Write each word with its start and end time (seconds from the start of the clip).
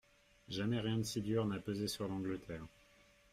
Jamais 0.49 0.79
rien 0.79 0.97
de 0.97 1.03
si 1.03 1.21
dur 1.21 1.45
n’a 1.45 1.59
pesé 1.59 1.87
sur 1.87 2.07
l’Angleterre. 2.07 2.65